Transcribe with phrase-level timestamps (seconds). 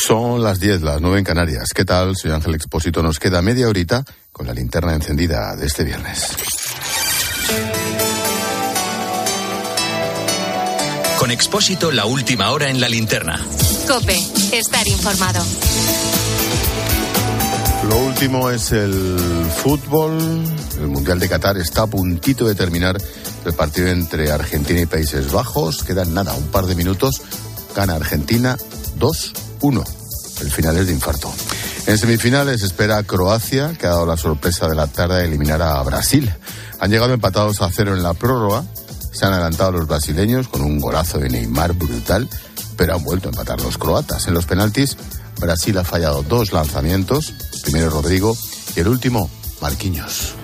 [0.00, 1.70] Son las 10, las 9 en Canarias.
[1.74, 2.16] ¿Qué tal?
[2.16, 3.02] Soy Ángel Expósito.
[3.02, 6.28] Nos queda media horita con la linterna encendida de este viernes.
[11.18, 13.44] Con Expósito, la última hora en la linterna.
[13.88, 14.16] Cope,
[14.52, 15.44] estar informado.
[17.88, 19.18] Lo último es el
[19.62, 20.16] fútbol.
[20.78, 22.96] El Mundial de Qatar está a puntito de terminar
[23.44, 25.82] el partido entre Argentina y Países Bajos.
[25.82, 27.20] Quedan nada, un par de minutos.
[27.74, 28.56] Gana Argentina
[29.58, 29.84] 2-1.
[30.40, 31.32] El final es de infarto.
[31.86, 35.82] En semifinales espera Croacia, que ha dado la sorpresa de la tarde de eliminar a
[35.82, 36.32] Brasil.
[36.80, 38.64] Han llegado empatados a cero en la prórroga.
[39.12, 42.28] Se han adelantado los brasileños con un golazo de Neymar brutal,
[42.76, 44.28] pero han vuelto a empatar los croatas.
[44.28, 44.96] En los penaltis,
[45.38, 47.32] Brasil ha fallado dos lanzamientos,
[47.64, 48.36] primero Rodrigo
[48.76, 50.34] y el último Marquinhos.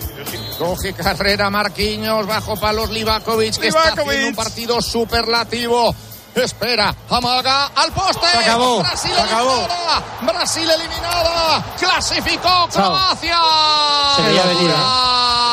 [0.59, 5.95] Coge carrera Marquinhos, bajo palos Livakovic, que está haciendo un partido superlativo.
[6.35, 8.27] Espera, amaga al poste.
[8.31, 9.51] Se acabó, Brasil se acabó.
[9.51, 10.05] eliminada.
[10.23, 11.65] Brasil eliminada.
[11.79, 13.39] Clasificó Croacia.
[14.17, 15.05] Se veía venir, ¿eh?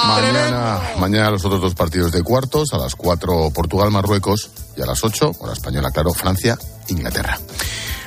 [0.07, 5.03] Mañana, mañana los otros dos partidos de cuartos, a las 4 Portugal-Marruecos y a las
[5.03, 7.37] 8, hora española, claro, Francia-Inglaterra.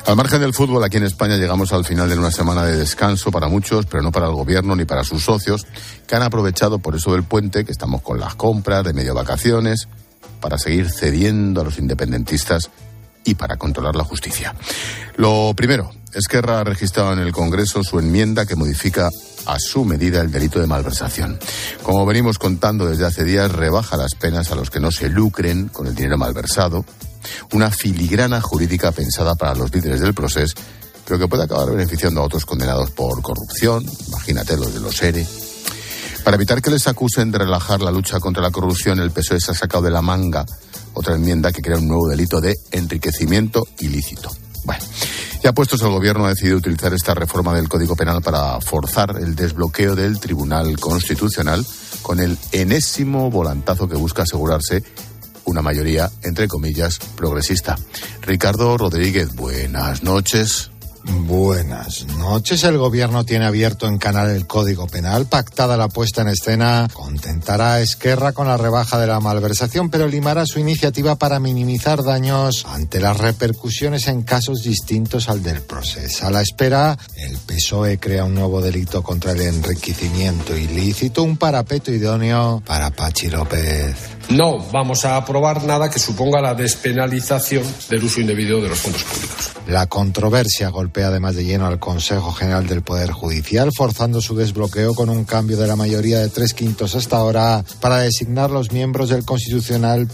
[0.06, 3.30] Al margen del fútbol, aquí en España llegamos al final de una semana de descanso
[3.30, 5.66] para muchos, pero no para el gobierno ni para sus socios,
[6.06, 9.88] que han aprovechado por eso del puente, que estamos con las compras de medio vacaciones,
[10.40, 12.70] para seguir cediendo a los independentistas
[13.24, 14.54] y para controlar la justicia.
[15.16, 19.08] Lo primero, Esquerra ha registrado en el Congreso su enmienda que modifica
[19.46, 21.38] a su medida el delito de malversación.
[21.82, 25.68] Como venimos contando desde hace días, rebaja las penas a los que no se lucren
[25.68, 26.84] con el dinero malversado,
[27.52, 30.54] una filigrana jurídica pensada para los líderes del proceso,
[31.04, 35.26] pero que puede acabar beneficiando a otros condenados por corrupción, imagínate los de los ERE.
[36.24, 39.50] Para evitar que les acusen de relajar la lucha contra la corrupción, el PSOE se
[39.50, 40.46] ha sacado de la manga
[40.94, 44.30] otra enmienda que crea un nuevo delito de enriquecimiento ilícito.
[44.64, 44.82] Bueno,
[45.42, 49.34] ya puestos el gobierno ha decidido utilizar esta reforma del Código Penal para forzar el
[49.34, 51.66] desbloqueo del Tribunal Constitucional
[52.00, 54.82] con el enésimo volantazo que busca asegurarse
[55.44, 57.76] una mayoría, entre comillas, progresista.
[58.22, 60.70] Ricardo Rodríguez, buenas noches.
[61.06, 62.64] Buenas noches.
[62.64, 65.26] El gobierno tiene abierto en canal el Código Penal.
[65.26, 70.08] Pactada la puesta en escena, contentará a Esquerra con la rebaja de la malversación, pero
[70.08, 76.26] limará su iniciativa para minimizar daños ante las repercusiones en casos distintos al del proceso.
[76.26, 81.92] A la espera, el PSOE crea un nuevo delito contra el enriquecimiento ilícito, un parapeto
[81.92, 83.94] idóneo para Pachi López.
[84.30, 89.02] No vamos a aprobar nada que suponga la despenalización del uso indebido de los fondos
[89.02, 89.50] públicos.
[89.66, 94.94] La controversia golpea además de lleno al Consejo General del Poder Judicial, forzando su desbloqueo
[94.94, 99.08] con un cambio de la mayoría de tres quintos hasta ahora para designar los miembros
[99.08, 100.06] del Constitucional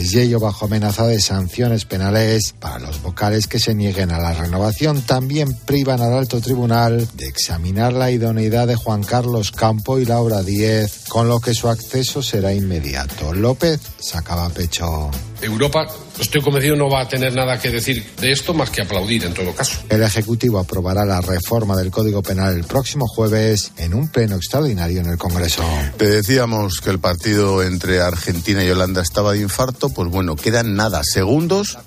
[0.00, 4.32] Y ello bajo amenaza de sanciones penales para los vocales que se nieguen a la
[4.32, 5.02] renovación.
[5.02, 10.42] También privan al alto tribunal de examinar la idoneidad de Juan Carlos Campo y Laura
[10.42, 13.34] Díez, con lo que su acceso será inmediato.
[13.34, 15.10] López sacaba pecho.
[15.40, 15.86] Europa,
[16.18, 19.34] estoy convencido, no va a tener nada que decir de esto más que aplaudir en
[19.34, 19.80] todo caso.
[19.88, 25.00] El Ejecutivo aprobará la reforma del Código Penal el próximo jueves en un pleno extraordinario
[25.00, 25.62] en el Congreso.
[25.96, 30.74] Te decíamos que el partido entre Argentina y Holanda estaba de infarto, pues bueno, quedan
[30.74, 31.78] nada, segundos.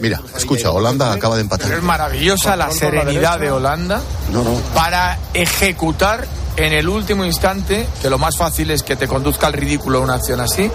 [0.00, 1.72] Mira, escucha, Holanda acaba de empatar.
[1.72, 4.52] Es maravillosa la serenidad de Holanda No, no.
[4.74, 6.26] para ejecutar
[6.56, 10.14] en el último instante, que lo más fácil es que te conduzca al ridículo una
[10.14, 10.70] acción así,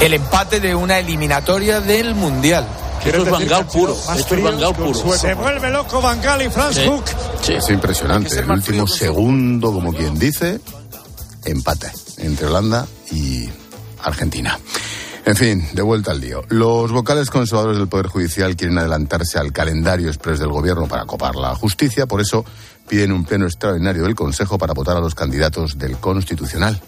[0.00, 2.66] el empate de una eliminatoria del Mundial.
[3.04, 3.96] Esto es Bangal puro.
[4.16, 5.16] Esto es Bangal puro.
[5.16, 6.86] Se vuelve loco Van Gaal y Franz Sí.
[6.86, 7.04] Hook.
[7.48, 8.38] Es impresionante.
[8.40, 10.60] El último segundo, como quien dice,
[11.44, 13.48] empate entre Holanda y
[14.02, 14.58] Argentina.
[15.26, 16.44] En fin, de vuelta al lío.
[16.50, 21.34] Los vocales conservadores del Poder Judicial quieren adelantarse al calendario express del Gobierno para copar
[21.34, 22.44] la justicia, por eso
[22.88, 26.80] piden un pleno extraordinario del Consejo para votar a los candidatos del Constitucional.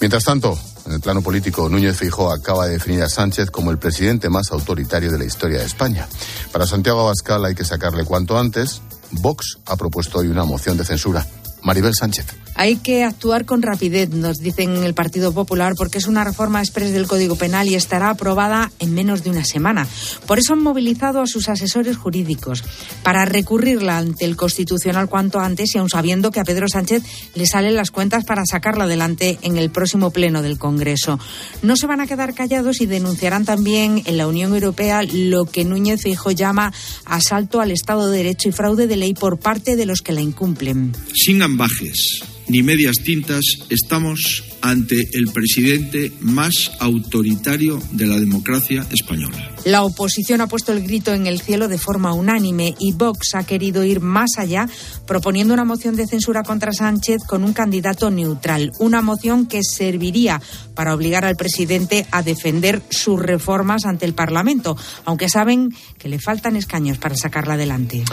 [0.00, 0.56] Mientras tanto,
[0.86, 4.52] en el plano político, Núñez Feijóo acaba de definir a Sánchez como el presidente más
[4.52, 6.06] autoritario de la historia de España.
[6.52, 8.80] Para Santiago Abascal hay que sacarle cuanto antes.
[9.10, 11.26] Vox ha propuesto hoy una moción de censura.
[11.62, 12.26] Maribel Sánchez.
[12.54, 16.60] Hay que actuar con rapidez, nos dicen en el Partido Popular, porque es una reforma
[16.60, 19.88] express del Código Penal y estará aprobada en menos de una semana.
[20.26, 22.62] Por eso han movilizado a sus asesores jurídicos
[23.02, 27.02] para recurrirla ante el Constitucional cuanto antes y aun sabiendo que a Pedro Sánchez
[27.34, 31.18] le salen las cuentas para sacarla adelante en el próximo pleno del Congreso.
[31.62, 35.64] No se van a quedar callados y denunciarán también en la Unión Europea lo que
[35.64, 36.72] Núñez Feijóo llama
[37.06, 40.20] asalto al Estado de Derecho y fraude de ley por parte de los que la
[40.20, 40.92] incumplen.
[41.14, 49.54] sin ambajes, ni medias tintas, estamos ante el presidente más autoritario de la democracia española.
[49.66, 53.44] La oposición ha puesto el grito en el cielo de forma unánime y Vox ha
[53.44, 54.66] querido ir más allá
[55.06, 58.72] proponiendo una moción de censura contra Sánchez con un candidato neutral.
[58.78, 60.40] Una moción que serviría
[60.74, 65.68] para obligar al presidente a defender sus reformas ante el Parlamento, aunque saben
[65.98, 68.04] que le faltan escaños para sacarla adelante.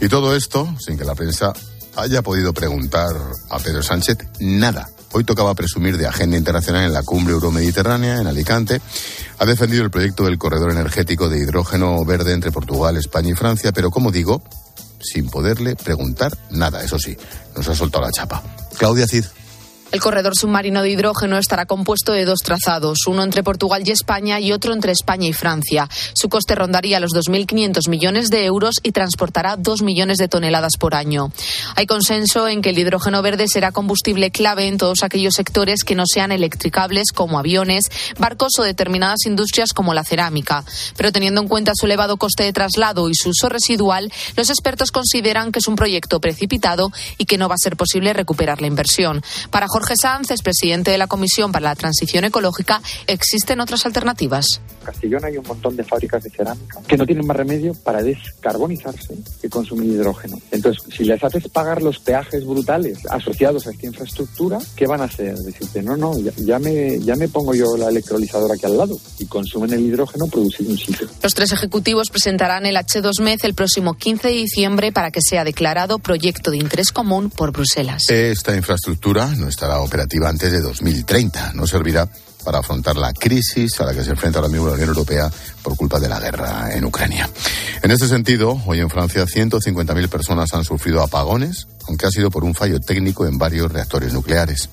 [0.00, 1.52] Y todo esto sin que la prensa
[1.98, 3.10] haya podido preguntar
[3.50, 4.88] a Pedro Sánchez nada.
[5.12, 8.80] Hoy tocaba presumir de agenda internacional en la cumbre euromediterránea en Alicante.
[9.38, 13.72] Ha defendido el proyecto del corredor energético de hidrógeno verde entre Portugal, España y Francia,
[13.72, 14.42] pero como digo,
[15.00, 16.84] sin poderle preguntar nada.
[16.84, 17.16] Eso sí,
[17.56, 18.42] nos ha soltado la chapa.
[18.78, 19.24] Claudia Cid.
[19.90, 24.38] El corredor submarino de hidrógeno estará compuesto de dos trazados, uno entre Portugal y España
[24.38, 25.88] y otro entre España y Francia.
[26.12, 30.94] Su coste rondaría los 2.500 millones de euros y transportará 2 millones de toneladas por
[30.94, 31.32] año.
[31.74, 35.94] Hay consenso en que el hidrógeno verde será combustible clave en todos aquellos sectores que
[35.94, 37.84] no sean electricables como aviones,
[38.18, 40.64] barcos o determinadas industrias como la cerámica.
[40.98, 44.92] Pero teniendo en cuenta su elevado coste de traslado y su uso residual, los expertos
[44.92, 48.66] consideran que es un proyecto precipitado y que no va a ser posible recuperar la
[48.66, 49.22] inversión.
[49.50, 52.82] Para Jorge Sanz es presidente de la Comisión para la Transición Ecológica.
[53.06, 54.60] ¿Existen otras alternativas?
[54.88, 59.14] Castellón hay un montón de fábricas de cerámica que no tienen más remedio para descarbonizarse
[59.40, 60.40] que consumir hidrógeno.
[60.50, 65.04] Entonces, si les haces pagar los peajes brutales asociados a esta infraestructura, ¿qué van a
[65.04, 65.36] hacer?
[65.36, 68.98] Decirte, no, no, ya, ya me, ya me pongo yo la electrolizadora aquí al lado
[69.18, 71.06] y consumen el hidrógeno producido en sitio.
[71.22, 75.98] Los tres ejecutivos presentarán el H2MED el próximo 15 de diciembre para que sea declarado
[75.98, 78.08] proyecto de interés común por Bruselas.
[78.08, 81.52] Esta infraestructura no está operativa antes de 2030.
[81.52, 82.08] No servirá
[82.48, 85.30] para afrontar la crisis a la que se enfrenta ahora mismo la Unión Europea
[85.62, 87.28] por culpa de la guerra en Ucrania.
[87.82, 92.44] En este sentido, hoy en Francia 150.000 personas han sufrido apagones, aunque ha sido por
[92.44, 94.70] un fallo técnico en varios reactores nucleares.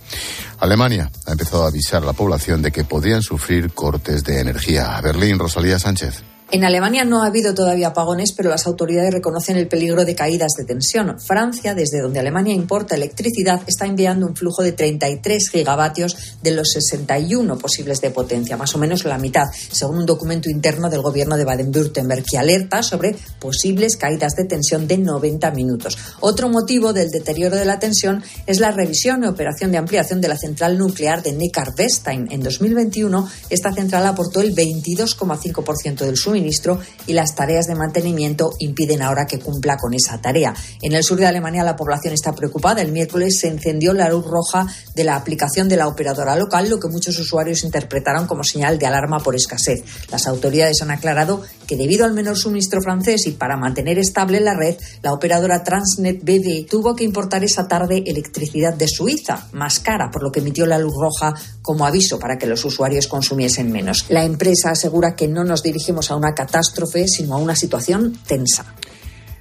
[0.59, 4.97] Alemania ha empezado a avisar a la población de que podrían sufrir cortes de energía.
[5.01, 6.23] Berlín, Rosalía Sánchez.
[6.51, 10.51] En Alemania no ha habido todavía apagones, pero las autoridades reconocen el peligro de caídas
[10.55, 11.19] de tensión.
[11.19, 16.69] Francia, desde donde Alemania importa electricidad, está enviando un flujo de 33 gigavatios de los
[16.71, 21.35] 61 posibles de potencia, más o menos la mitad, según un documento interno del gobierno
[21.35, 25.97] de Baden-Württemberg, que alerta sobre posibles caídas de tensión de 90 minutos.
[26.19, 30.27] Otro motivo del deterioro de la tensión es la revisión y operación de ampliación de
[30.27, 32.27] la central nuclear de Neckar-Westheim.
[32.29, 39.01] En 2021, esta central aportó el 22,5% del suministro y las tareas de mantenimiento impiden
[39.01, 40.53] ahora que cumpla con esa tarea.
[40.81, 42.81] En el sur de Alemania la población está preocupada.
[42.81, 46.79] El miércoles se encendió la luz roja de la aplicación de la operadora local, lo
[46.79, 49.83] que muchos usuarios interpretaron como señal de alarma por escasez.
[50.11, 54.53] Las autoridades han aclarado que debido al menor suministro francés y para mantener estable la
[54.53, 60.09] red, la operadora Transnet BV tuvo que importar esa tarde electricidad de Suiza, más cara,
[60.11, 64.05] por lo que emitió la luz roja como aviso para que los usuarios consumiesen menos.
[64.09, 68.65] La empresa asegura que no nos dirigimos a una catástrofe, sino a una situación tensa.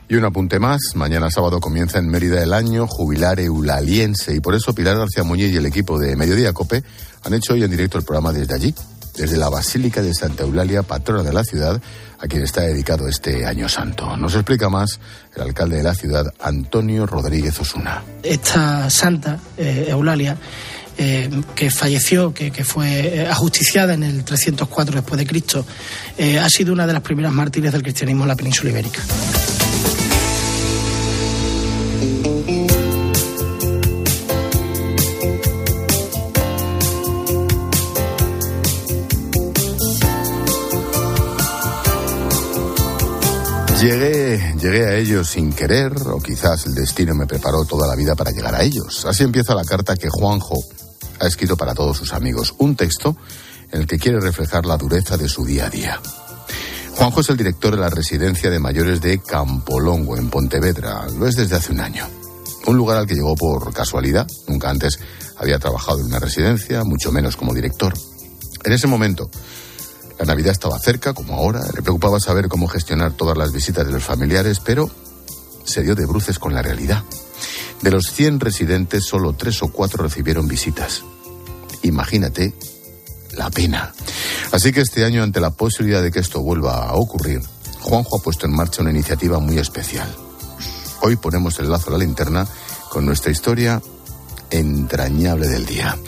[0.06, 4.54] Y un apunte más, mañana sábado comienza en Mérida el año jubilar eulaliense y por
[4.54, 6.84] eso Pilar García Muñiz y el equipo de Mediodía Cope
[7.22, 8.74] han hecho hoy en directo el programa desde allí,
[9.16, 11.80] desde la Basílica de Santa Eulalia, patrona de la ciudad,
[12.18, 14.16] a quien está dedicado este año santo.
[14.16, 14.98] Nos explica más
[15.34, 18.02] el alcalde de la ciudad, Antonio Rodríguez Osuna.
[18.22, 20.36] Esta santa, eh, Eulalia,
[20.96, 25.66] eh, que falleció, que, fue eh, ajusticiada en el 304 después de Cristo,
[26.40, 29.00] ha sido una de las primeras mártires del cristianismo en la península ibérica.
[44.64, 48.30] Llegué, a ellos sin querer, o quizás el destino me preparó toda la vida para
[48.30, 49.04] llegar a ellos.
[49.04, 50.58] Así empieza la carta que Juanjo
[51.20, 52.54] ha escrito para todos sus amigos.
[52.56, 53.14] Un texto
[53.70, 56.00] en el que quiere reflejar la dureza de su día a día.
[56.94, 61.08] Juanjo es el director de la residencia de mayores de Campolongo, en Pontevedra.
[61.08, 62.08] Lo es desde hace un año.
[62.66, 64.26] Un lugar al que llegó por casualidad.
[64.48, 64.98] Nunca antes
[65.36, 67.92] había trabajado en una residencia, mucho menos como director.
[68.64, 69.28] En ese momento,
[70.18, 71.60] la Navidad estaba cerca, como ahora.
[71.74, 74.90] Le preocupaba saber cómo gestionar todas las visitas de los familiares, pero
[75.64, 77.02] se dio de bruces con la realidad.
[77.82, 81.02] De los 100 residentes, solo tres o cuatro recibieron visitas.
[81.82, 82.54] Imagínate
[83.32, 83.92] la pena.
[84.52, 87.42] Así que este año, ante la posibilidad de que esto vuelva a ocurrir,
[87.80, 90.08] Juanjo ha puesto en marcha una iniciativa muy especial.
[91.02, 92.46] Hoy ponemos el lazo a la linterna
[92.88, 93.82] con nuestra historia
[94.50, 95.98] entrañable del día.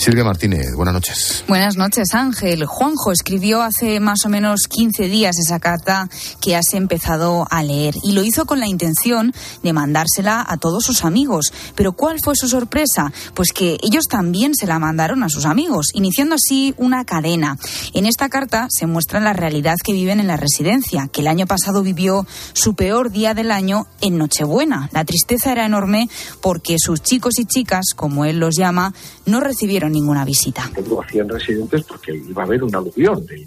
[0.00, 1.44] Silvia Martínez, buenas noches.
[1.46, 2.64] Buenas noches, Ángel.
[2.64, 6.08] Juanjo escribió hace más o menos 15 días esa carta
[6.40, 10.84] que has empezado a leer y lo hizo con la intención de mandársela a todos
[10.84, 11.52] sus amigos.
[11.74, 13.12] Pero ¿cuál fue su sorpresa?
[13.34, 17.58] Pues que ellos también se la mandaron a sus amigos, iniciando así una cadena.
[17.92, 21.46] En esta carta se muestra la realidad que viven en la residencia, que el año
[21.46, 24.88] pasado vivió su peor día del año en Nochebuena.
[24.92, 26.08] La tristeza era enorme
[26.40, 28.94] porque sus chicos y chicas, como él los llama,
[29.26, 30.70] no recibieron ninguna visita.
[30.74, 33.46] Tengo 100 residentes porque iba a haber un aluvión de,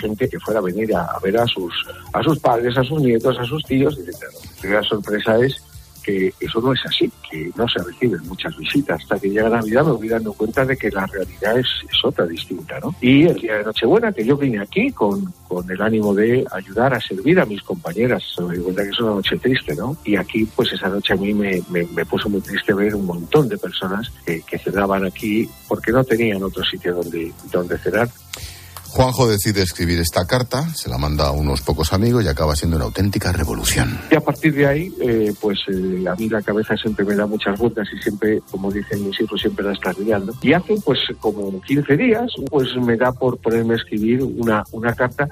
[0.00, 1.72] gente que fuera a venir a, ver a sus,
[2.12, 4.22] a sus padres, a sus nietos, a sus tíos, etc.
[4.32, 5.62] La primera sorpresa es
[6.04, 9.02] que eso no es así, que no se reciben muchas visitas.
[9.02, 11.66] Hasta que llega Navidad me voy dando cuenta de que la realidad es,
[12.04, 12.94] otra distinta, ¿no?
[13.00, 16.92] Y el día de Nochebuena, que yo vine aquí con, con el ánimo de ayudar
[16.92, 19.96] a servir a mis compañeras, me di cuenta que es una noche triste, ¿no?
[20.04, 23.48] Y aquí, pues esa noche a mí me, me, puso muy triste ver un montón
[23.48, 28.10] de personas que, que cenaban aquí porque no tenían otro sitio donde, donde cenar.
[28.94, 32.76] Juanjo decide escribir esta carta, se la manda a unos pocos amigos y acaba siendo
[32.76, 33.98] una auténtica revolución.
[34.08, 37.26] Y a partir de ahí, eh, pues eh, a mí la cabeza siempre me da
[37.26, 40.32] muchas vueltas y siempre, como dicen mis hijos, siempre la estás liando.
[40.42, 44.94] Y hace pues como 15 días, pues me da por ponerme a escribir una, una
[44.94, 45.28] carta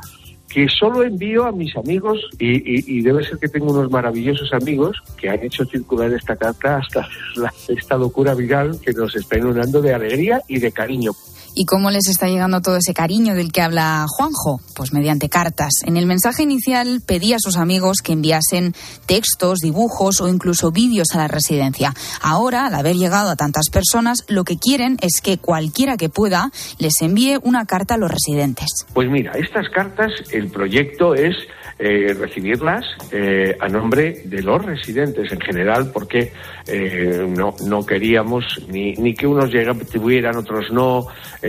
[0.52, 5.30] que solo envío a mis amigos y, debe ser que tengo unos maravillosos amigos que
[5.30, 7.08] han hecho circular esta carta hasta
[7.68, 11.12] esta locura viral que nos está inundando de alegría y de cariño.
[11.54, 14.60] ¿Y cómo les está llegando todo ese cariño del que habla Juanjo?
[14.74, 15.70] Pues mediante cartas.
[15.84, 18.74] En el mensaje inicial pedía a sus amigos que enviasen
[19.06, 21.94] textos, dibujos o incluso vídeos a la residencia.
[22.22, 26.50] Ahora, al haber llegado a tantas personas, lo que quieren es que cualquiera que pueda
[26.78, 28.70] les envíe una carta a los residentes.
[28.94, 31.36] Pues mira, estas cartas, el proyecto es
[31.84, 36.32] eh, recibirlas eh, a nombre de los residentes en general, porque
[36.64, 39.50] eh, no, no queríamos ni, ni que unos
[39.90, 41.06] tuvieran, otros no,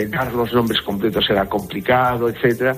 [0.09, 2.75] dar los nombres completos era complicado, etcétera.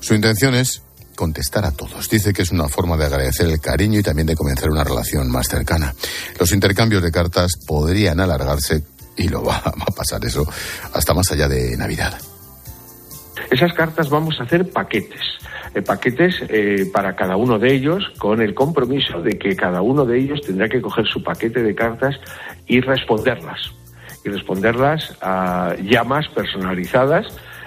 [0.00, 0.82] Su intención es
[1.16, 2.10] contestar a todos.
[2.10, 5.30] Dice que es una forma de agradecer el cariño y también de comenzar una relación
[5.30, 5.94] más cercana.
[6.38, 8.82] Los intercambios de cartas podrían alargarse,
[9.16, 10.46] y lo va a pasar eso,
[10.92, 12.18] hasta más allá de Navidad.
[13.50, 15.22] Esas cartas vamos a hacer paquetes.
[15.74, 20.04] Eh, paquetes eh, para cada uno de ellos con el compromiso de que cada uno
[20.04, 22.16] de ellos tendrá que coger su paquete de cartas
[22.66, 23.58] y responderlas.
[24.24, 27.26] Y responderlas a llamas personalizadas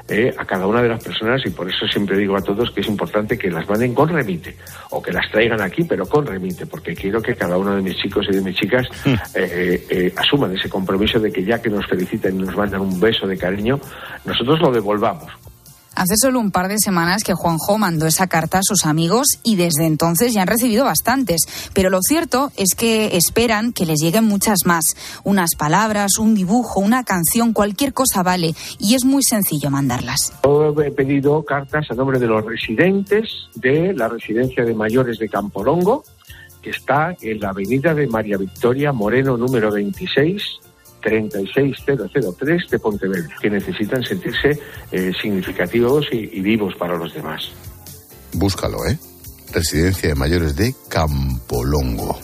[0.10, 2.82] eh, a cada una de las personas y por eso siempre digo a todos que
[2.82, 4.58] es importante que las manden con remite
[4.90, 7.96] o que las traigan aquí pero con remite porque quiero que cada uno de mis
[7.96, 9.14] chicos y de mis chicas hmm.
[10.18, 13.38] asuman ese compromiso de que ya que nos feliciten y nos mandan un beso de
[13.38, 13.80] cariño
[14.26, 15.32] nosotros lo devolvamos
[15.96, 19.58] Hace solo un par de semanas que Juanjo mandó esa carta a sus amigos y
[19.58, 21.42] desde entonces ya han recibido bastantes.
[21.74, 24.86] Pero lo cierto es que esperan que les lleguen muchas más.
[25.24, 28.56] Unas palabras, un dibujo, una canción, cualquier cosa vale.
[28.80, 30.34] Y es muy sencillo mandarlas.
[30.84, 36.04] He pedido cartas a nombre de los residentes de la residencia de mayores de Campolongo,
[36.62, 40.62] que está en la avenida de María Victoria Moreno número 26
[41.02, 44.60] 36003 de Pontevedra, que necesitan sentirse
[44.92, 47.52] eh, significativos y, y, vivos para los demás.
[48.34, 48.98] Búscalo, ¿eh?
[49.52, 52.18] Residencia de mayores de Campolongo.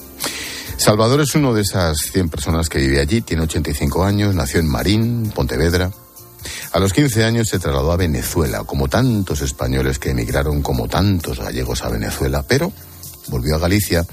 [0.77, 4.67] Salvador es uno de esas 100 personas que vive allí, tiene 85 años, nació en
[4.67, 5.91] Marín, Pontevedra.
[6.71, 11.39] A los 15 años se trasladó a Venezuela, como tantos españoles que emigraron, como tantos
[11.39, 12.71] gallegos a Venezuela, pero
[13.29, 14.05] volvió a Galicia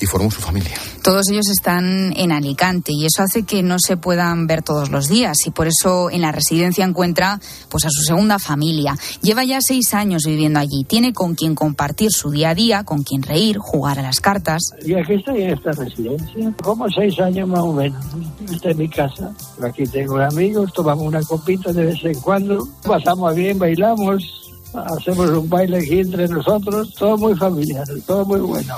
[0.00, 0.72] y formó su familia.
[1.02, 5.08] Todos ellos están en Alicante y eso hace que no se puedan ver todos los
[5.08, 8.96] días y por eso en la residencia encuentra pues a su segunda familia.
[9.22, 13.02] Lleva ya seis años viviendo allí, tiene con quien compartir su día a día, con
[13.02, 14.62] quien reír, jugar a las cartas.
[14.84, 18.04] Y aquí estoy en esta residencia, como seis años más o menos.
[18.52, 19.32] Esta es mi casa.
[19.62, 25.48] Aquí tengo amigos, tomamos una copita de vez en cuando, pasamos bien, bailamos, hacemos un
[25.48, 28.74] baile aquí entre nosotros, todo muy familiar, todo muy bueno.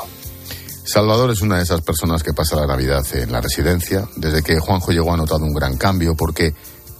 [0.88, 4.08] Salvador es una de esas personas que pasa la Navidad en la residencia.
[4.16, 6.54] Desde que Juanjo llegó ha notado un gran cambio porque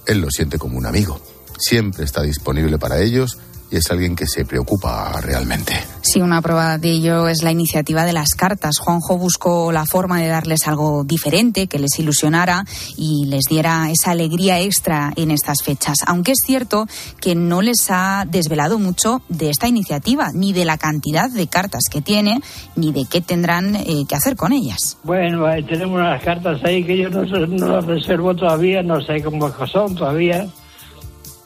[0.04, 1.18] él lo siente como un amigo.
[1.58, 3.38] Siempre está disponible para ellos
[3.70, 5.74] y es alguien que se preocupa realmente.
[6.00, 8.78] Sí, una prueba de ello es la iniciativa de las cartas.
[8.78, 12.64] Juanjo buscó la forma de darles algo diferente, que les ilusionara
[12.96, 15.98] y les diera esa alegría extra en estas fechas.
[16.06, 16.86] Aunque es cierto
[17.20, 21.82] que no les ha desvelado mucho de esta iniciativa, ni de la cantidad de cartas
[21.90, 22.40] que tiene,
[22.76, 24.96] ni de qué tendrán eh, que hacer con ellas.
[25.04, 29.48] Bueno, tenemos unas cartas ahí que yo no, no las reservo todavía, no sé cómo
[29.66, 30.46] son todavía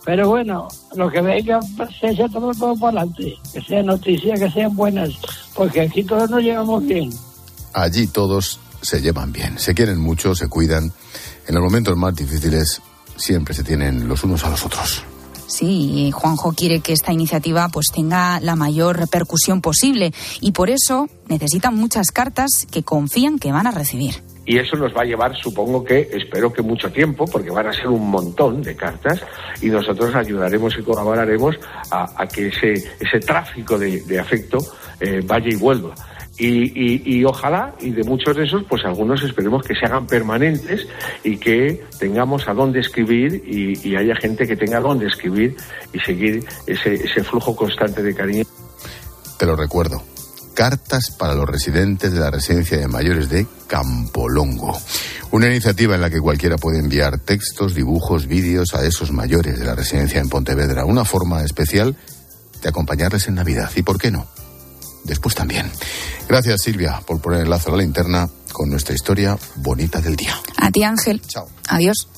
[0.05, 1.61] pero bueno, lo que venga,
[2.01, 3.35] se echa todo, todo para adelante.
[3.53, 5.11] Que sean noticias, que sean buenas,
[5.55, 7.11] porque aquí todos nos llevamos bien.
[7.73, 10.93] Allí todos se llevan bien, se quieren mucho, se cuidan.
[11.47, 12.83] En los momentos más difíciles
[13.17, 15.05] siempre se tienen los unos a los otros.
[15.47, 21.09] Sí, Juanjo quiere que esta iniciativa pues tenga la mayor repercusión posible y por eso
[21.29, 24.23] necesitan muchas cartas que confían que van a recibir.
[24.45, 27.73] Y eso nos va a llevar, supongo que, espero que mucho tiempo, porque van a
[27.73, 29.23] ser un montón de cartas,
[29.61, 31.57] y nosotros ayudaremos y colaboraremos
[31.91, 34.59] a, que ese, ese tráfico de, afecto
[35.01, 35.95] eh, vaya y vuelva.
[36.39, 40.89] Y, ojalá, y de muchos de esos, pues algunos esperemos que se hagan permanentes
[41.23, 45.57] y que tengamos a dónde escribir y, haya gente que tenga a dónde escribir
[45.93, 48.45] y seguir ese, ese flujo constante de cariño.
[49.39, 50.03] Te lo recuerdo.
[50.55, 54.79] Cartas para los residentes de la residencia de mayores de Campolongo.
[55.31, 59.65] Una iniciativa en la que cualquiera puede enviar textos, dibujos, vídeos a esos mayores de
[59.65, 60.85] la residencia en Pontevedra.
[60.85, 61.97] Una forma especial
[62.63, 63.71] de acompañarles en Navidad.
[63.75, 64.27] ¿Y por qué no?
[65.05, 65.71] después también.
[66.29, 70.37] Gracias Silvia por poner el lazo a la linterna con nuestra historia bonita del día.
[70.57, 71.21] A ti Ángel.
[71.27, 71.49] Chao.
[71.69, 72.09] Adiós.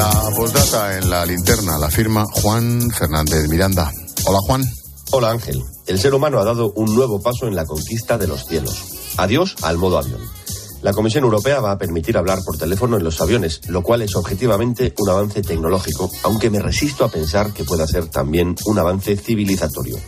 [0.00, 3.92] La postdata en la linterna la firma Juan Fernández Miranda.
[4.24, 4.64] Hola Juan.
[5.10, 5.62] Hola Ángel.
[5.86, 8.82] El ser humano ha dado un nuevo paso en la conquista de los cielos.
[9.18, 10.22] Adiós al modo avión.
[10.80, 14.16] La Comisión Europea va a permitir hablar por teléfono en los aviones, lo cual es
[14.16, 19.18] objetivamente un avance tecnológico, aunque me resisto a pensar que pueda ser también un avance
[19.18, 19.98] civilizatorio.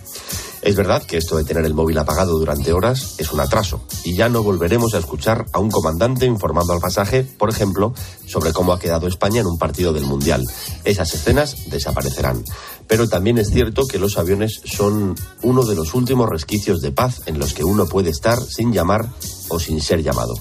[0.62, 4.14] Es verdad que esto de tener el móvil apagado durante horas es un atraso y
[4.14, 7.92] ya no volveremos a escuchar a un comandante informando al pasaje, por ejemplo,
[8.26, 10.44] sobre cómo ha quedado España en un partido del Mundial.
[10.84, 12.44] Esas escenas desaparecerán.
[12.86, 17.22] Pero también es cierto que los aviones son uno de los últimos resquicios de paz
[17.26, 19.08] en los que uno puede estar sin llamar
[19.48, 20.34] o sin ser llamado.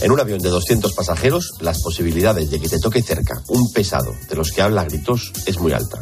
[0.00, 4.12] En un avión de 200 pasajeros, las posibilidades de que te toque cerca un pesado
[4.28, 6.00] de los que habla a gritos es muy alta.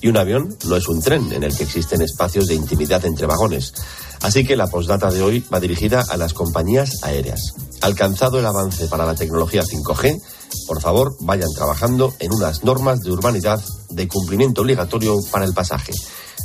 [0.00, 3.26] Y un avión no es un tren en el que existen espacios de intimidad entre
[3.26, 3.74] vagones.
[4.22, 7.54] Así que la postdata de hoy va dirigida a las compañías aéreas.
[7.80, 10.20] Alcanzado el avance para la tecnología 5G,
[10.66, 15.92] por favor vayan trabajando en unas normas de urbanidad de cumplimiento obligatorio para el pasaje.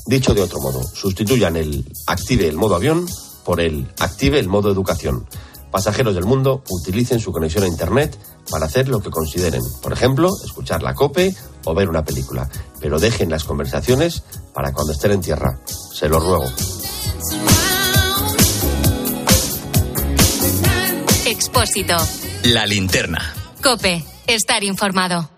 [0.05, 3.05] Dicho de otro modo, sustituyan el active el modo avión
[3.43, 5.25] por el active el modo educación
[5.75, 8.17] pasajeros del mundo utilicen su conexión a Internet
[8.50, 9.62] para hacer lo que consideren.
[9.81, 11.35] Por ejemplo, escuchar la COPE
[11.65, 12.50] o ver una película.
[12.85, 14.21] Pero dejen las conversaciones
[14.53, 15.59] para cuando estén en tierra.
[15.65, 16.45] Se lo ruego.
[21.25, 21.98] Expósito.
[22.43, 23.33] La linterna.
[23.63, 24.03] COPE.
[24.27, 25.34] Estar informado.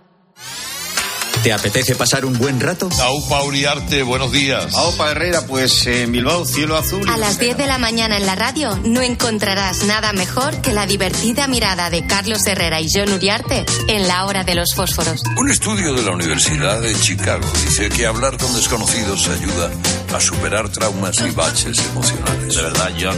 [1.44, 2.90] ¿Te apetece pasar un buen rato?
[3.02, 4.74] Aupa Uriarte, buenos días.
[4.74, 7.08] Aupa Herrera, pues en Bilbao, cielo azul.
[7.08, 10.86] A las 10 de la mañana en la radio no encontrarás nada mejor que la
[10.88, 15.22] divertida mirada de Carlos Herrera y John Uriarte en la hora de los fósforos.
[15.38, 19.72] Un estudio de la Universidad de Chicago dice que hablar con desconocidos ayuda
[20.14, 22.56] a superar traumas y baches emocionales.
[22.56, 23.16] De verdad, John.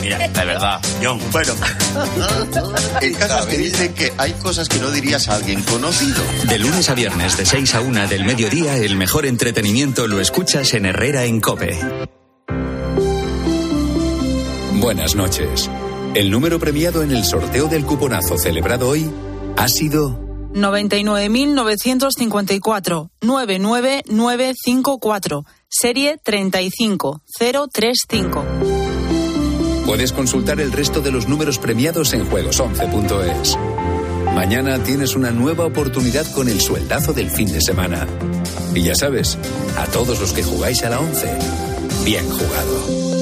[0.00, 1.20] Mira, de verdad, John.
[1.30, 1.52] Bueno,
[3.00, 6.22] el caso es que dice que hay cosas que no dirías a alguien conocido.
[6.48, 10.74] De lunes a viernes, de 6 a 1 del mediodía, el mejor entretenimiento lo escuchas
[10.74, 11.78] en Herrera en Cope.
[14.74, 15.70] Buenas noches.
[16.14, 19.10] El número premiado en el sorteo del cuponazo celebrado hoy
[19.56, 20.18] ha sido
[20.52, 28.44] 99.954 99954 serie 35035.
[29.86, 33.56] Puedes consultar el resto de los números premiados en juegos11.es.
[34.34, 38.06] Mañana tienes una nueva oportunidad con el sueldazo del fin de semana.
[38.74, 39.38] Y ya sabes,
[39.78, 41.38] a todos los que jugáis a la 11,
[42.04, 43.21] bien jugado.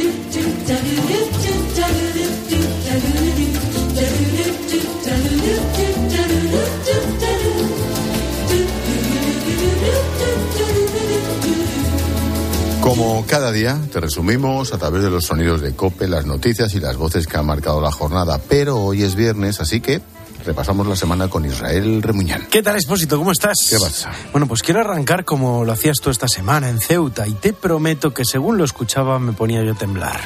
[12.81, 16.79] Como cada día, te resumimos a través de los sonidos de Cope, las noticias y
[16.79, 18.41] las voces que han marcado la jornada.
[18.49, 20.01] Pero hoy es viernes, así que
[20.43, 22.47] repasamos la semana con Israel Remuñán.
[22.49, 23.19] ¿Qué tal, Expósito?
[23.19, 23.67] ¿Cómo estás?
[23.69, 24.11] ¿Qué pasa?
[24.31, 28.15] Bueno, pues quiero arrancar como lo hacías tú esta semana en Ceuta y te prometo
[28.15, 30.19] que según lo escuchaba me ponía yo a temblar.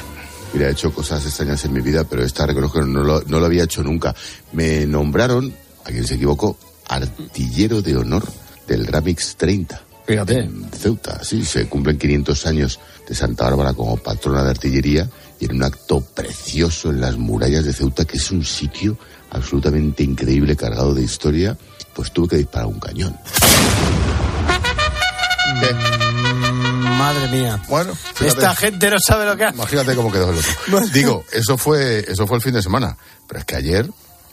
[0.54, 3.38] Mira, he hecho cosas extrañas en mi vida, pero esta reconozco que no lo, no
[3.38, 4.14] lo había hecho nunca.
[4.52, 5.52] Me nombraron,
[5.84, 6.56] a quien se equivocó,
[6.88, 8.24] artillero de honor
[8.66, 9.85] del Ramix 30.
[10.06, 10.38] Fíjate.
[10.38, 15.08] En Ceuta, sí, se cumplen 500 años de Santa Bárbara como patrona de artillería
[15.40, 18.96] y en un acto precioso en las murallas de Ceuta, que es un sitio
[19.30, 21.56] absolutamente increíble, cargado de historia,
[21.94, 23.16] pues tuve que disparar un cañón.
[26.98, 27.62] Madre mía.
[27.68, 28.26] Bueno, fíjate.
[28.26, 29.56] esta gente no sabe lo que hace.
[29.56, 30.86] Imagínate cómo quedó el otro.
[30.92, 32.96] Digo, eso fue, eso fue el fin de semana.
[33.26, 33.90] Pero es que ayer,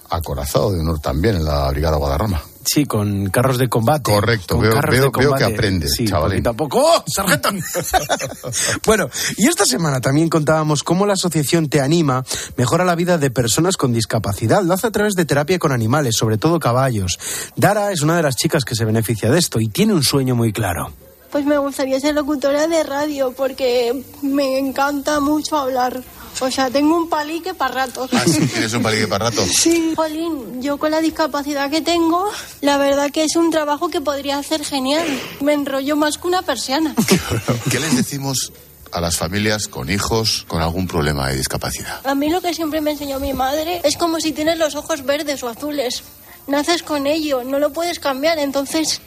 [0.09, 2.41] acorazado de honor también en la Brigada Guadarrama.
[2.65, 4.11] Sí, con carros de combate.
[4.11, 5.53] Correcto, Con veo, carros veo, de veo que combate.
[5.53, 6.43] aprendes, Sí, chavalín.
[6.43, 6.79] tampoco.
[6.81, 7.49] ¡Oh, sargento!
[8.85, 12.23] bueno, y esta semana también contábamos cómo la asociación Te Anima
[12.57, 14.63] mejora la vida de personas con discapacidad.
[14.63, 17.19] Lo hace a través de terapia con animales, sobre todo caballos.
[17.55, 20.35] Dara es una de las chicas que se beneficia de esto y tiene un sueño
[20.35, 20.91] muy claro.
[21.31, 26.01] Pues me gustaría ser locutora de radio porque me encanta mucho hablar.
[26.39, 28.07] O sea, tengo un palique para rato.
[28.11, 29.45] Ah, sí, tienes un palique para rato.
[29.45, 32.29] Sí, Jolín, yo con la discapacidad que tengo,
[32.61, 35.05] la verdad que es un trabajo que podría hacer genial.
[35.41, 36.95] Me enrollo más que una persiana.
[37.71, 38.51] ¿Qué les decimos
[38.91, 42.05] a las familias con hijos con algún problema de discapacidad?
[42.05, 45.03] A mí lo que siempre me enseñó mi madre es como si tienes los ojos
[45.05, 46.03] verdes o azules.
[46.45, 49.01] Naces con ello, no lo puedes cambiar, entonces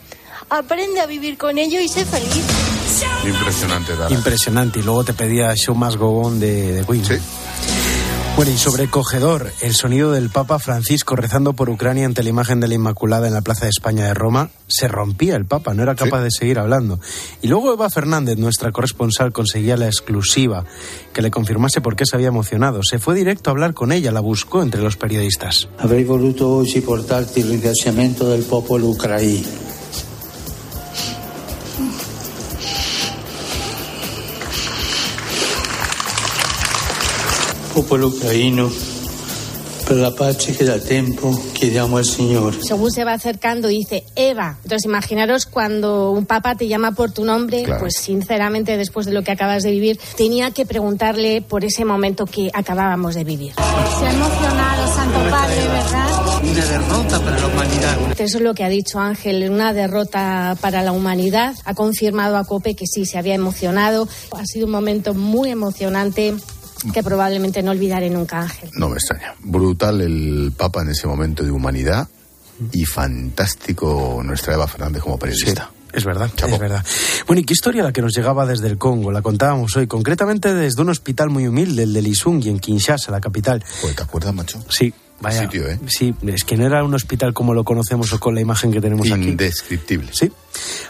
[0.50, 2.44] aprende a vivir con ello y sé feliz.
[3.26, 4.14] Impresionante, Dara.
[4.14, 4.78] Impresionante.
[4.80, 7.04] Y luego te pedía Show Más Go On de, de Queen.
[7.04, 7.14] Sí.
[8.36, 12.68] Bueno, y sobrecogedor, el sonido del Papa Francisco rezando por Ucrania ante la imagen de
[12.68, 14.50] la Inmaculada en la Plaza de España de Roma.
[14.68, 17.00] Se rompía el Papa, no era capaz de seguir hablando.
[17.40, 20.66] Y luego Eva Fernández, nuestra corresponsal, conseguía la exclusiva
[21.14, 22.82] que le confirmase por qué se había emocionado.
[22.82, 25.70] Se fue directo a hablar con ella, la buscó entre los periodistas.
[25.78, 29.48] Avrei voluto oggi portarti ringraziamento del popolo ucraino.
[37.76, 38.70] Popolo ucraino,
[39.84, 42.56] per la pace che da tempo chiediamo al Signore.
[42.62, 44.56] Según se va acercando, dice Eva.
[44.62, 47.80] Entonces, imaginaros cuando un papá te llama por tu nombre, Claro.
[47.80, 52.24] pues sinceramente, después de lo que acabas de vivir, tenía que preguntarle por ese momento
[52.24, 53.52] que acabábamos de vivir.
[53.52, 56.06] Se ha emocionado, Santo Padre, ¿verdad?
[56.42, 57.96] Una derrota para la humanidad.
[58.18, 61.54] Eso es lo que ha dicho Ángel, una derrota para la humanidad.
[61.66, 64.08] Ha confirmado a Cope que sí, se había emocionado.
[64.32, 66.34] Ha sido un momento muy emocionante
[66.92, 68.70] que probablemente no olvidaré nunca, Ángel.
[68.74, 69.34] No me extraña.
[69.40, 72.08] Brutal el Papa en ese momento de humanidad
[72.72, 75.70] y fantástico nuestra Eva Fernández como periodista.
[75.92, 76.84] Es verdad, es verdad.
[77.26, 79.10] Bueno, ¿y qué historia la que nos llegaba desde el Congo?
[79.10, 83.20] La contábamos hoy, concretamente desde un hospital muy humilde, el de Lisungi, en Kinshasa, la
[83.20, 83.64] capital.
[83.96, 84.62] ¿te acuerdas, macho?
[84.68, 85.42] Sí, vaya.
[85.42, 85.80] Sitio, ¿eh?
[85.86, 88.80] Sí, es que no era un hospital como lo conocemos o con la imagen que
[88.80, 89.28] tenemos aquí.
[89.28, 90.10] Indescriptible.
[90.12, 90.30] Sí.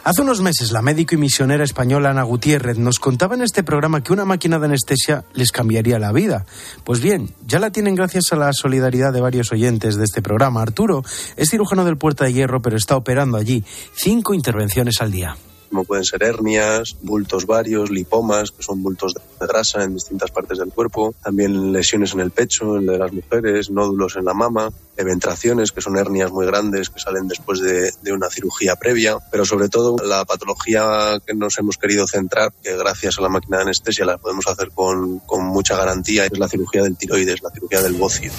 [0.04, 4.02] Hace unos meses, la médico y misionera española Ana Gutiérrez nos contaba en este programa
[4.02, 6.46] que una máquina de anestesia les cambiaría la vida.
[6.84, 10.62] Pues bien, ya la tienen gracias a la solidaridad de varios oyentes de este programa.
[10.62, 11.02] Arturo
[11.36, 15.36] es cirujano del Puerta de Hierro, pero está operando allí cinco intervenciones al día.
[15.66, 20.58] Como pueden ser hernias, bultos varios, lipomas, que son bultos de grasa en distintas partes
[20.58, 24.34] del cuerpo, también lesiones en el pecho, en el de las mujeres, nódulos en la
[24.34, 29.18] mama, eventraciones, que son hernias muy grandes que salen después de, de una cirugía previa,
[29.30, 33.58] pero sobre todo la patología que nos hemos querido centrar, que gracias a la máquina
[33.58, 37.50] de anestesia la podemos hacer con, con mucha garantía, es la cirugía del tiroides, la
[37.50, 38.30] cirugía del bocio.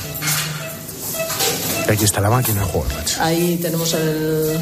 [1.87, 2.65] Aquí está la máquina.
[3.19, 4.59] Ahí tenemos el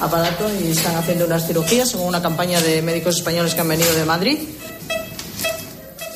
[0.00, 3.92] aparato y están haciendo unas cirugías según una campaña de médicos españoles que han venido
[3.94, 4.38] de Madrid.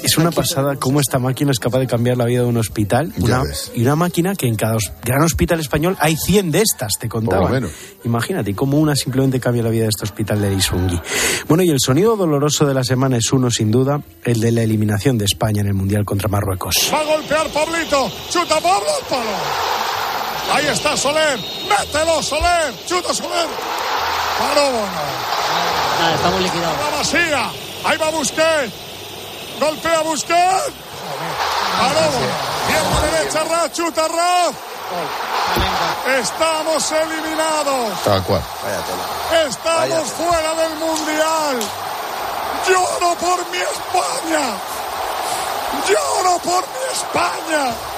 [0.02, 3.10] Es una pasada cómo esta máquina es capaz de cambiar la vida de un hospital.
[3.18, 3.42] Una-
[3.74, 7.48] y una máquina que en cada gran hospital español hay 100 de estas, te contaba.
[7.48, 7.70] Menos.
[8.04, 11.00] Imagínate, cómo una simplemente cambia la vida de este hospital de Isungi.
[11.48, 14.62] Bueno, y el sonido doloroso de la semana es uno, sin duda, el de la
[14.62, 16.74] eliminación de España en el Mundial contra Marruecos.
[16.92, 18.10] Va a golpear Pablito.
[18.28, 19.30] Chuta Pablo al palo.
[20.52, 21.38] Ahí está Soler.
[21.68, 22.74] Mételo, Soler.
[22.86, 23.48] Chuta Soler.
[24.38, 26.14] Paró Bono.
[26.14, 26.78] estamos liquidados.
[26.78, 27.50] La vacía.
[27.84, 28.72] Ahí va Busquets.
[29.60, 30.72] Golpea Busquets.
[31.78, 32.54] Paró Bono.
[32.66, 33.72] Pierna derecha, Raz.
[33.72, 34.54] Chuta Raz.
[36.20, 38.02] Estamos eliminados.
[38.04, 38.42] Tal cual.
[39.48, 41.58] Estamos fuera del Mundial.
[42.68, 44.56] Lloro por mi España.
[45.88, 47.93] Lloro por mi España.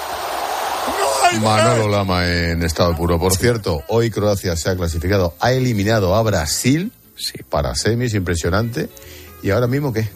[1.43, 3.19] Manolo Lama en estado puro.
[3.19, 6.93] Por cierto, hoy Croacia se ha clasificado, ha eliminado a Brasil
[7.51, 8.89] para semis, impresionante.
[9.43, 10.09] ¿Y ahora mismo qué?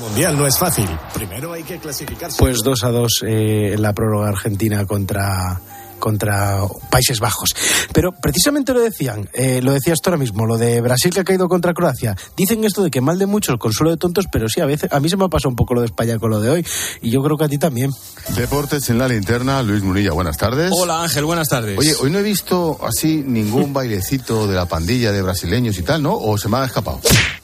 [0.00, 0.88] Mundial no es fácil.
[1.14, 2.36] Primero hay que clasificarse.
[2.38, 5.60] Pues 2 a 2 eh, la prórroga argentina contra
[5.98, 7.54] contra Países Bajos.
[7.92, 11.24] Pero precisamente lo decían, eh, lo decías tú ahora mismo, lo de Brasil que ha
[11.24, 12.16] caído contra Croacia.
[12.36, 15.00] Dicen esto de que mal de muchos, consuelo de tontos, pero sí, a veces a
[15.00, 16.66] mí se me ha pasado un poco lo de España con lo de hoy
[17.02, 17.90] y yo creo que a ti también.
[18.36, 20.70] Deportes en la linterna, Luis Munilla, buenas tardes.
[20.74, 21.78] Hola Ángel, buenas tardes.
[21.78, 26.02] Oye, hoy no he visto así ningún bailecito de la pandilla de brasileños y tal,
[26.02, 26.16] ¿no?
[26.16, 27.00] ¿O se me ha escapado?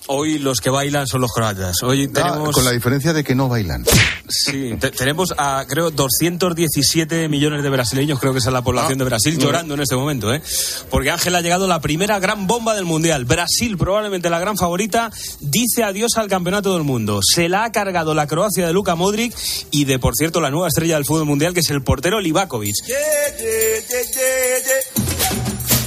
[0.09, 1.77] Hoy los que bailan son los croatas.
[1.83, 2.55] Hoy Ah, tenemos...
[2.55, 3.85] con la diferencia de que no bailan.
[4.29, 8.99] Sí, te- tenemos a, creo, 217 millones de brasileños, creo que esa es la población
[8.99, 9.45] de Brasil, no.
[9.45, 10.43] llorando en este momento, ¿eh?
[10.91, 13.25] Porque Ángel ha llegado la primera gran bomba del Mundial.
[13.25, 15.11] Brasil, probablemente la gran favorita,
[15.41, 17.21] dice adiós al campeonato del mundo.
[17.23, 19.35] Se la ha cargado la Croacia de Luka Modric
[19.71, 22.75] y de, por cierto, la nueva estrella del fútbol mundial, que es el portero Livakovic.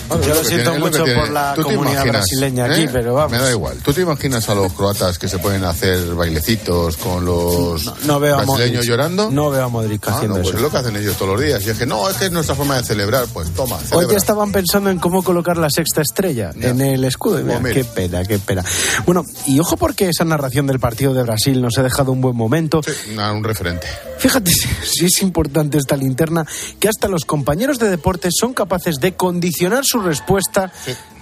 [0.10, 2.89] Yo lo siento tiene- lo mucho por la ¿Tú te comunidad imaginas, brasileña aquí, eh?
[2.91, 3.32] pero vamos.
[3.32, 3.78] Me da igual.
[3.84, 8.36] ¿Tú te imaginas a los croatas que se pueden hacer bailecitos con los No veo
[8.38, 9.32] a brasileños llorando?
[9.32, 10.58] No veo a Modric Ah, haciendo no, pues eso.
[10.58, 11.65] es lo que hacen ellos todos los días.
[11.65, 13.26] Y es que no, es que es nuestra forma de celebrar.
[13.34, 17.41] Pues toma, Hoy ya estaban pensando en cómo colocar la sexta estrella en el escudo.
[17.44, 18.63] Mira, Pues qué pena, qué pena.
[19.06, 22.36] Bueno, y ojo porque esa narración del partido de Brasil nos ha dejado un buen
[22.36, 22.82] momento.
[23.15, 23.88] Nada, un referente.
[24.20, 26.46] Fíjate si, si es importante esta linterna,
[26.80, 30.71] que hasta los compañeros de deportes son capaces de condicionar su respuesta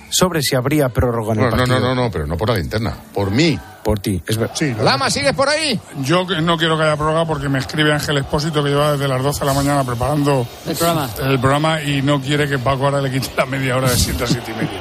[0.10, 1.80] sobre si habría prórroga en el No, no, partido.
[1.80, 2.94] no, no, no, pero no por la linterna.
[3.14, 3.60] Por mí.
[3.84, 4.56] Por ti, es verdad.
[4.82, 5.78] Lama, ¿sigues por ahí?
[6.04, 9.10] Yo que- no quiero que haya prórroga porque me escribe Ángel Expósito que lleva desde
[9.10, 11.10] las 12 de la mañana preparando El programa.
[11.22, 14.24] el programa y no quiere que Paco ahora le quite la media hora de 7
[14.24, 14.80] a 7 y media.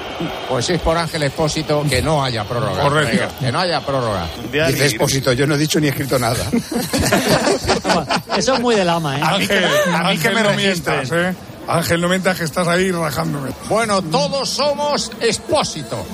[0.48, 2.80] Pues es por Ángel Expósito que no haya prórroga.
[2.80, 3.10] Correcto.
[3.16, 4.28] Venga, que no haya prórroga.
[4.52, 6.36] Dice Expósito, yo no he dicho ni escrito nada.
[8.36, 9.22] Eso es muy de lama, ¿eh?
[9.24, 11.34] Ángel, a mí que Ángel, me no mientas, ¿eh?
[11.68, 13.50] Ángel, no mientas que estás ahí rajándome.
[13.68, 16.04] Bueno, todos somos Expósito.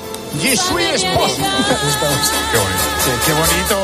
[0.42, 1.46] Je suis Expósito.
[2.52, 2.78] Qué bonito.
[3.04, 3.76] Sí, qué bonito.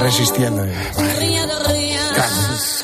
[0.00, 0.64] Resistiendo.
[0.64, 1.89] eh.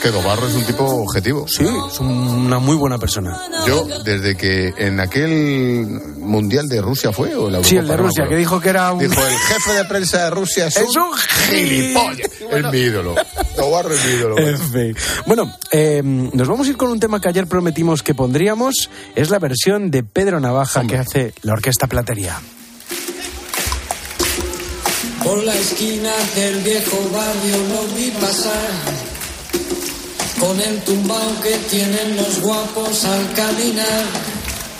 [0.07, 1.49] Que Dobarro es un tipo objetivo.
[1.49, 3.43] Sí, es una muy buena persona.
[3.67, 5.85] Yo, desde que en aquel
[6.19, 9.01] Mundial de Rusia fue, o la Sí, el de Rusia, que dijo que era un...
[9.01, 12.31] Dijo, el jefe de prensa de Rusia es, Es un gilipollas.
[12.53, 13.17] Es mi ídolo.
[13.57, 14.39] Dobarro es mi ídolo.
[14.39, 14.97] En fin.
[15.27, 18.89] Bueno, eh, nos vamos a ir con un tema que ayer prometimos que pondríamos.
[19.17, 22.39] Es la versión de Pedro Navaja que hace la Orquesta Platería.
[25.25, 29.06] Por la esquina del viejo barrio lo vi pasar
[30.39, 34.36] con el tumbao que tienen los guapos al caminar.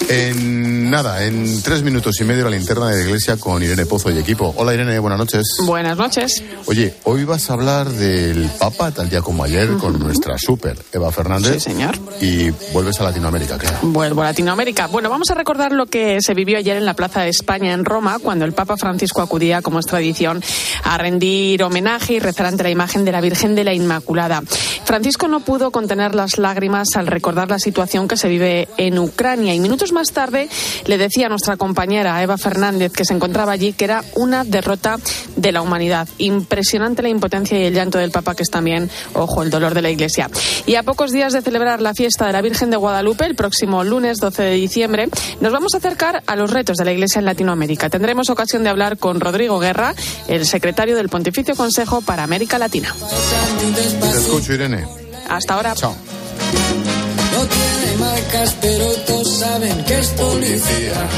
[0.09, 4.11] En nada, en tres minutos y medio la linterna de la iglesia con Irene Pozo
[4.11, 4.55] y equipo.
[4.57, 5.57] Hola Irene, buenas noches.
[5.65, 6.43] Buenas noches.
[6.67, 11.11] Oye, hoy vas a hablar del Papa, tal día como ayer, con nuestra súper Eva
[11.11, 11.55] Fernández.
[11.55, 11.97] Sí, señor.
[12.21, 13.79] Y vuelves a Latinoamérica, claro.
[13.83, 14.87] Vuelvo a Latinoamérica.
[14.87, 17.85] Bueno, vamos a recordar lo que se vivió ayer en la Plaza de España en
[17.85, 20.43] Roma, cuando el Papa Francisco acudía, como es tradición,
[20.85, 24.43] a rendir homenaje y rezar ante la imagen de la Virgen de la Inmaculada.
[24.85, 29.53] Francisco no pudo contener las lágrimas al recordar la situación que se vive en Ucrania
[29.55, 30.51] y minutos más tarde
[30.85, 34.99] le decía a nuestra compañera Eva Fernández, que se encontraba allí, que era una derrota
[35.37, 36.07] de la humanidad.
[36.19, 39.81] Impresionante la impotencia y el llanto del Papa, que es también, ojo, el dolor de
[39.81, 40.29] la Iglesia.
[40.67, 43.85] Y a pocos días de celebrar la fiesta de la Virgen de Guadalupe, el próximo
[43.85, 45.09] lunes 12 de diciembre,
[45.41, 47.89] nos vamos a acercar a los retos de la Iglesia en Latinoamérica.
[47.89, 49.95] Tendremos ocasión de hablar con Rodrigo Guerra,
[50.29, 52.95] el secretario del Pontificio Consejo para América Latina.
[54.01, 54.87] Te escucho, Irene.
[55.27, 55.75] Hasta ahora.
[57.33, 57.66] No
[58.61, 61.09] pero todos saben que es policía.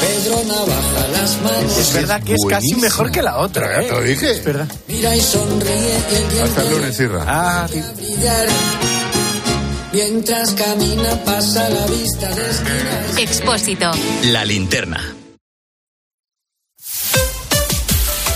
[0.00, 1.78] Pedro Navaja las manos.
[1.78, 3.86] Es verdad que es casi mejor que la otra, ¿eh?
[3.86, 4.30] Te lo dije.
[4.32, 4.68] Es verdad.
[4.88, 7.24] Mira y sonríe el Hasta el lunes, Irra.
[7.26, 7.82] Ah, sí.
[7.96, 8.48] brillar.
[9.92, 13.18] Mientras camina pasa la vista de esquinas.
[13.18, 13.90] Expósito.
[14.24, 15.14] La linterna.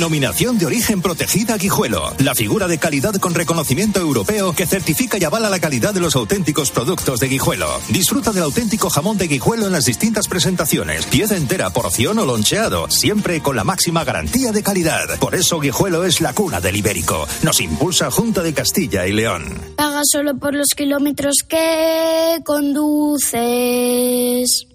[0.00, 2.14] Denominación de origen protegida Guijuelo.
[2.20, 6.16] La figura de calidad con reconocimiento europeo que certifica y avala la calidad de los
[6.16, 7.68] auténticos productos de Guijuelo.
[7.90, 11.04] Disfruta del auténtico jamón de Guijuelo en las distintas presentaciones.
[11.04, 12.88] Pieza entera, porción o loncheado.
[12.90, 15.18] Siempre con la máxima garantía de calidad.
[15.18, 17.28] Por eso Guijuelo es la cuna del ibérico.
[17.42, 19.60] Nos impulsa Junta de Castilla y León.
[19.76, 23.90] Paga solo por los kilómetros que conduces.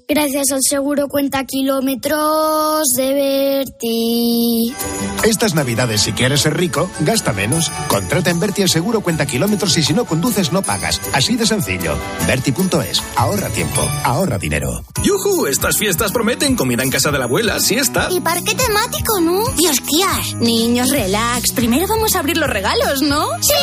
[0.08, 4.76] Gracias al seguro cuenta kilómetros de Berti.
[5.24, 7.72] Estas navidades, si quieres ser rico, gasta menos.
[7.88, 11.02] Contrata en Berti el seguro cuenta kilómetros y si no conduces no pagas.
[11.12, 11.98] Así de sencillo.
[12.28, 13.02] Berti.es.
[13.16, 13.82] Ahorra tiempo.
[14.04, 14.84] Ahorra dinero.
[15.04, 15.48] ¡Yujú!
[15.48, 18.08] Estas fiestas prometen comida en casa de la abuela, siesta.
[18.12, 19.44] Y parque temático, ¿no?
[19.58, 20.36] Y esquiar.
[20.40, 21.52] Niños, relax.
[21.54, 23.28] Primero vamos a abrir los regalos, ¿no?
[23.42, 23.54] ¡Sí!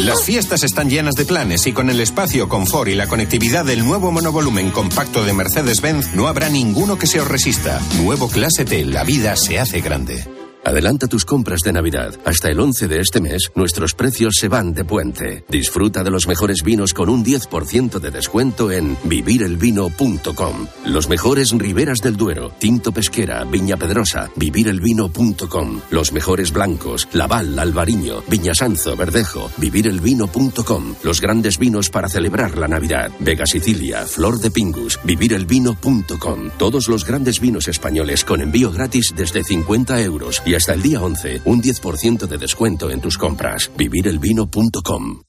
[0.00, 3.84] Las fiestas están llenas de planes y con el espacio, confort y la conectividad del
[3.84, 7.80] nuevo monovolumen compacto de Mercedes-Benz no habrá ninguno que se os resista.
[8.02, 10.37] Nuevo Clase T, la vida se hace grande.
[10.68, 12.14] Adelanta tus compras de Navidad.
[12.26, 15.42] Hasta el 11 de este mes, nuestros precios se van de puente.
[15.48, 20.66] Disfruta de los mejores vinos con un 10% de descuento en vivirelvino.com.
[20.84, 25.80] Los mejores Riberas del Duero, Tinto Pesquera, Viña Pedrosa, vivirelvino.com.
[25.88, 30.96] Los mejores blancos, Laval, Albariño, Viñasanzo, Verdejo, vivirelvino.com.
[31.02, 33.10] Los grandes vinos para celebrar la Navidad.
[33.20, 36.50] Vega Sicilia, Flor de Pingus, vivirelvino.com.
[36.58, 41.00] Todos los grandes vinos españoles con envío gratis desde 50 euros y hasta el día
[41.00, 43.70] 11 un 10% de descuento en tus compras.
[43.76, 45.22] Vivirelvino.com.